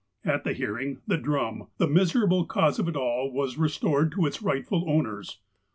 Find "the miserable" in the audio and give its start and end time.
1.77-2.43